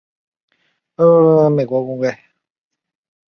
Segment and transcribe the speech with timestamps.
[0.97, 2.07] 经费由美国供给。